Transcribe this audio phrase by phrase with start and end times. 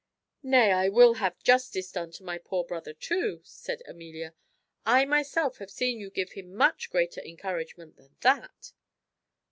[0.41, 4.33] "Nay, I will have justice done to my poor brother too," said Amelia.
[4.83, 8.71] "I myself have seen you give him much greater encouragement than that."